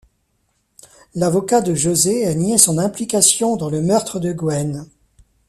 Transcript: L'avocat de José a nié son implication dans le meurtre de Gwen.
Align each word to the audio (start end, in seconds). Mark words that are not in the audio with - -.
L'avocat 1.13 1.61
de 1.61 1.75
José 1.75 2.25
a 2.25 2.33
nié 2.33 2.57
son 2.57 2.79
implication 2.79 3.55
dans 3.55 3.69
le 3.69 3.83
meurtre 3.83 4.19
de 4.19 4.33
Gwen. 4.33 4.87